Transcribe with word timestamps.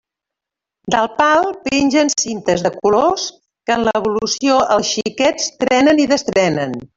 Del 0.93 1.09
pal 1.17 1.43
pengen 1.67 2.09
cintes 2.23 2.63
de 2.67 2.71
colors 2.77 3.27
que 3.71 3.75
en 3.77 3.85
l'evolució 3.89 4.57
els 4.77 4.91
xiquets 4.95 5.47
trenen 5.67 6.03
i 6.07 6.11
destrenen. 6.15 6.77